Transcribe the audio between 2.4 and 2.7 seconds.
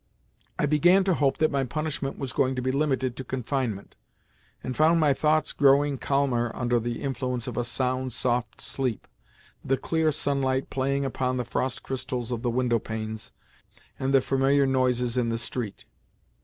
to